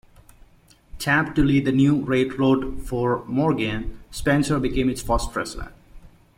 [0.97, 5.73] Tapped to lead the new railroad for Morgan, Spencer became its first president.